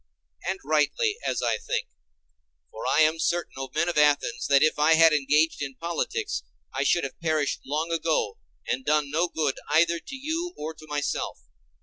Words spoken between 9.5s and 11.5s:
either to you or to myself.